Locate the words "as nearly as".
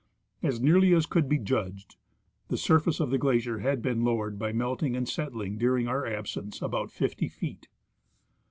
0.41-1.05